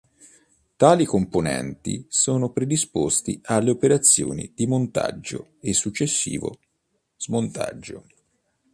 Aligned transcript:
Tali 0.77 1.05
componenti 1.05 2.03
sono 2.09 2.49
predisposti 2.49 3.39
alle 3.43 3.69
operazioni 3.69 4.51
di 4.55 4.65
montaggio 4.65 5.49
e 5.59 5.75
successivo 5.75 6.57
smontaggio. 7.17 8.03